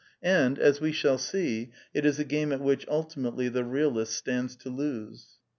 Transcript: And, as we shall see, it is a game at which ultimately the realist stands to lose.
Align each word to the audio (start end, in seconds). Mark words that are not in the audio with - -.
And, 0.23 0.57
as 0.57 0.81
we 0.81 0.91
shall 0.91 1.19
see, 1.19 1.69
it 1.93 2.07
is 2.07 2.17
a 2.17 2.23
game 2.23 2.51
at 2.51 2.59
which 2.61 2.87
ultimately 2.87 3.49
the 3.49 3.63
realist 3.63 4.15
stands 4.15 4.55
to 4.55 4.69
lose. 4.71 5.37